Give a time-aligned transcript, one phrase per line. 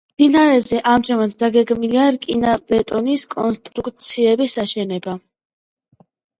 [0.13, 5.19] მდინარეზე ამჟამად დაგეგმილია რკინაბეტონის კონსტრუქციების აშენება.